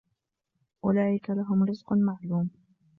[0.83, 2.49] أُولَئِكَ لَهُمْ رِزْقٌ مَعْلُومٌ